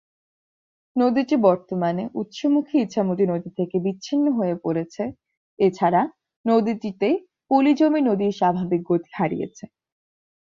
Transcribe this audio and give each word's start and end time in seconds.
নদীটি 0.95 1.35
বর্তমানে 1.47 2.03
উৎস 2.13 2.39
মুখে 2.53 2.75
ইছামতি 2.79 3.25
নদী 3.25 3.49
থেকে 3.57 3.77
বিছিন্ন 3.85 4.25
হয়ে 4.37 4.55
পড়েছে 4.63 5.03
এছাড়া 5.59 6.01
নদীটিতে 6.45 7.09
পলি 7.51 7.71
জমে 7.73 8.01
নদীর 8.09 8.33
স্বাভাবিক 8.39 8.81
গতি 8.89 9.09
হারিয়েছে। 9.17 9.65